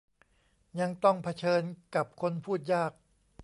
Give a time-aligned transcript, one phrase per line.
[0.79, 1.61] ยังต้องเผชิญ
[1.95, 2.91] กับคนพูดยาก